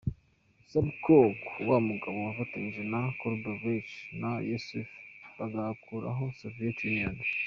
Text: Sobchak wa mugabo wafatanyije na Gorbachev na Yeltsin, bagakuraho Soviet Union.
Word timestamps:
Sobchak 0.71 1.41
wa 1.69 1.77
mugabo 1.87 2.17
wafatanyije 2.27 2.81
na 2.91 3.01
Gorbachev 3.19 3.87
na 4.21 4.31
Yeltsin, 4.47 4.85
bagakuraho 5.37 6.23
Soviet 6.39 6.77
Union. 6.89 7.17